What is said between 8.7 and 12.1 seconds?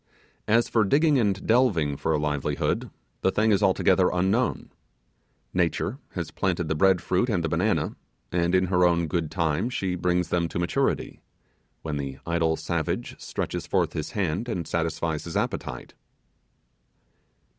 own good time she brings them to maturity, when